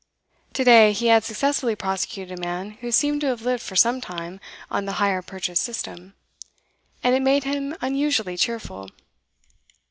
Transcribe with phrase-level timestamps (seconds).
[0.53, 4.01] To day he had successfully prosecuted a man who seemed to have lived for some
[4.01, 4.39] time
[4.71, 6.15] on the hire purchase system,
[7.03, 8.89] and it made him unusually cheerful.